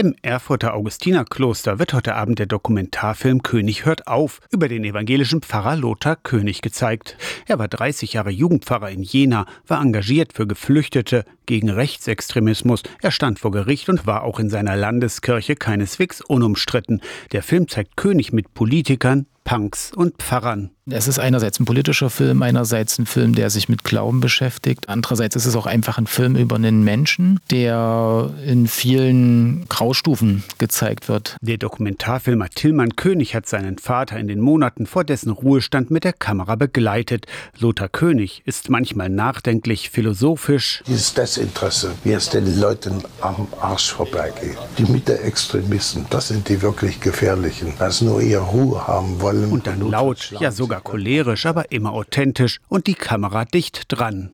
Im 0.00 0.14
Erfurter 0.22 0.74
Augustinerkloster 0.74 1.80
wird 1.80 1.92
heute 1.92 2.14
Abend 2.14 2.38
der 2.38 2.46
Dokumentarfilm 2.46 3.42
König 3.42 3.84
hört 3.84 4.06
auf 4.06 4.38
über 4.52 4.68
den 4.68 4.84
evangelischen 4.84 5.42
Pfarrer 5.42 5.74
Lothar 5.74 6.14
König 6.14 6.62
gezeigt. 6.62 7.16
Er 7.46 7.58
war 7.58 7.66
30 7.66 8.12
Jahre 8.12 8.30
Jugendpfarrer 8.30 8.92
in 8.92 9.02
Jena, 9.02 9.44
war 9.66 9.82
engagiert 9.82 10.34
für 10.34 10.46
Geflüchtete, 10.46 11.24
gegen 11.46 11.68
Rechtsextremismus. 11.68 12.84
Er 13.02 13.10
stand 13.10 13.40
vor 13.40 13.50
Gericht 13.50 13.88
und 13.88 14.06
war 14.06 14.22
auch 14.22 14.38
in 14.38 14.50
seiner 14.50 14.76
Landeskirche 14.76 15.56
keineswegs 15.56 16.20
unumstritten. 16.20 17.02
Der 17.32 17.42
Film 17.42 17.66
zeigt 17.66 17.96
König 17.96 18.32
mit 18.32 18.54
Politikern, 18.54 19.26
Punks 19.42 19.92
und 19.92 20.18
Pfarrern. 20.18 20.70
Es 20.90 21.06
ist 21.06 21.18
einerseits 21.18 21.60
ein 21.60 21.66
politischer 21.66 22.08
Film, 22.08 22.42
einerseits 22.42 22.98
ein 22.98 23.04
Film, 23.04 23.34
der 23.34 23.50
sich 23.50 23.68
mit 23.68 23.84
Glauben 23.84 24.20
beschäftigt. 24.20 24.88
Andererseits 24.88 25.36
ist 25.36 25.44
es 25.44 25.54
auch 25.54 25.66
einfach 25.66 25.98
ein 25.98 26.06
Film 26.06 26.34
über 26.34 26.56
einen 26.56 26.82
Menschen, 26.82 27.40
der 27.50 28.30
in 28.46 28.66
vielen 28.66 29.68
Graustufen 29.68 30.44
gezeigt 30.56 31.10
wird. 31.10 31.36
Der 31.42 31.58
Dokumentarfilmer 31.58 32.48
Tillmann 32.48 32.96
König 32.96 33.34
hat 33.34 33.46
seinen 33.46 33.76
Vater 33.76 34.18
in 34.18 34.28
den 34.28 34.40
Monaten 34.40 34.86
vor 34.86 35.04
dessen 35.04 35.30
Ruhestand 35.30 35.90
mit 35.90 36.04
der 36.04 36.14
Kamera 36.14 36.56
begleitet. 36.56 37.26
Lothar 37.58 37.90
König 37.90 38.42
ist 38.46 38.70
manchmal 38.70 39.10
nachdenklich, 39.10 39.90
philosophisch. 39.90 40.82
Dieses 40.86 41.12
Desinteresse, 41.12 41.92
wie 42.02 42.12
es 42.12 42.30
den 42.30 42.58
Leuten 42.58 43.02
am 43.20 43.46
Arsch 43.60 43.92
vorbeigeht. 43.92 44.56
Die 44.78 44.90
Mitte-Extremisten, 44.90 46.06
das 46.08 46.28
sind 46.28 46.48
die 46.48 46.62
wirklich 46.62 47.00
gefährlichen, 47.00 47.74
dass 47.78 48.00
nur 48.00 48.22
ihre 48.22 48.42
Ruhe 48.42 48.86
haben 48.86 49.20
wollen. 49.20 49.52
Und 49.52 49.66
dann 49.66 49.90
laut, 49.90 50.32
ja 50.40 50.50
sogar 50.50 50.77
sogar 50.78 50.82
cholerisch, 50.82 51.46
aber 51.46 51.72
immer 51.72 51.92
authentisch 51.92 52.60
und 52.68 52.86
die 52.86 52.94
Kamera 52.94 53.44
dicht 53.44 53.84
dran. 53.88 54.32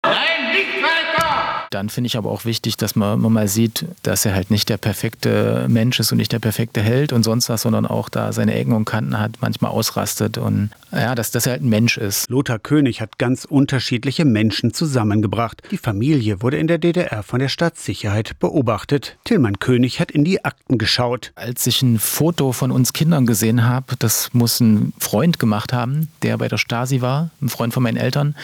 Dann 1.75 1.89
finde 1.89 2.07
ich 2.07 2.17
aber 2.17 2.31
auch 2.31 2.45
wichtig, 2.45 2.77
dass 2.77 2.95
man, 2.95 3.21
man, 3.21 3.33
mal 3.33 3.49
sieht, 3.49 3.87
dass 4.05 4.25
er 4.25 4.33
halt 4.33 4.49
nicht 4.53 4.69
der 4.69 4.77
perfekte 4.77 5.67
Mensch 5.69 5.99
ist 5.99 6.13
und 6.13 6.19
nicht 6.19 6.31
der 6.31 6.39
perfekte 6.39 6.81
Held 6.81 7.13
und 7.13 7.25
sonst 7.25 7.49
was, 7.49 7.63
sondern 7.63 7.85
auch 7.85 8.09
da 8.09 8.33
seine 8.33 8.55
Ecken 8.55 8.75
und 8.75 8.85
Kanten 8.85 9.19
hat, 9.19 9.33
manchmal 9.41 9.73
ausrastet 9.73 10.39
und 10.39 10.71
ja, 10.93 11.17
dass, 11.17 11.33
dass 11.33 11.47
er 11.47 11.55
halt 11.55 11.63
ein 11.63 11.69
Mensch 11.69 11.99
ist. 11.99 12.31
Lothar 12.31 12.61
König 12.61 13.01
hat 13.01 13.19
ganz 13.19 13.45
unterschiedliche 13.45 14.25
Menschen 14.25 14.73
zusammengebracht. 14.73 15.63
Die 15.73 15.77
Familie 15.77 16.43
wurde 16.43 16.59
in 16.59 16.69
der 16.69 16.79
DDR 16.79 17.25
von 17.25 17.41
der 17.41 17.49
Staatssicherheit 17.49 18.39
beobachtet. 18.39 19.17
Tillmann 19.25 19.59
König 19.59 19.99
hat 19.99 20.13
in 20.13 20.25
die 20.25 20.45
Akten 20.45 20.79
geschaut. 20.79 21.33
Als 21.35 21.67
ich 21.67 21.83
ein 21.83 21.99
Foto 21.99 22.53
von 22.53 22.71
uns 22.71 22.93
Kindern 22.93 23.27
gesehen 23.27 23.65
habe, 23.65 23.97
das 23.99 24.33
muss 24.33 24.61
ein 24.61 24.93
Freund 25.01 25.41
gemacht 25.41 25.73
haben, 25.73 26.09
der 26.23 26.39
bei 26.39 26.47
der 26.47 26.59
Stasi 26.59 27.01
war, 27.01 27.31
ein 27.43 27.49
Freund 27.49 27.75
von 27.75 27.83
meinen 27.83 27.97
Eltern, 27.97 28.37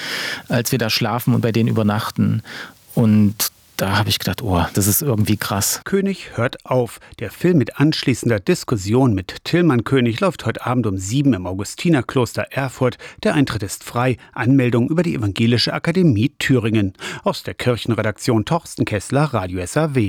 als 0.48 0.72
wir 0.72 0.80
da 0.80 0.90
schlafen 0.90 1.32
und 1.32 1.42
bei 1.42 1.52
denen 1.52 1.68
übernachten. 1.68 2.42
Und 3.00 3.50
da 3.78 3.96
habe 3.96 4.10
ich 4.10 4.18
gedacht, 4.18 4.42
oh, 4.42 4.62
das 4.74 4.86
ist 4.86 5.00
irgendwie 5.00 5.38
krass. 5.38 5.80
König 5.84 6.36
hört 6.36 6.66
auf. 6.66 7.00
Der 7.18 7.30
Film 7.30 7.56
mit 7.56 7.80
anschließender 7.80 8.38
Diskussion 8.38 9.14
mit 9.14 9.42
Tillmann 9.44 9.84
König 9.84 10.20
läuft 10.20 10.44
heute 10.44 10.66
Abend 10.66 10.86
um 10.86 10.98
sieben 10.98 11.32
im 11.32 11.46
Augustinerkloster 11.46 12.48
Erfurt. 12.50 12.98
Der 13.22 13.32
Eintritt 13.32 13.62
ist 13.62 13.82
frei. 13.82 14.18
Anmeldung 14.34 14.90
über 14.90 15.02
die 15.02 15.14
Evangelische 15.14 15.72
Akademie 15.72 16.30
Thüringen. 16.38 16.92
Aus 17.24 17.42
der 17.42 17.54
Kirchenredaktion 17.54 18.44
Torsten 18.44 18.84
Kessler, 18.84 19.32
Radio 19.32 19.64
SAW. 19.64 20.08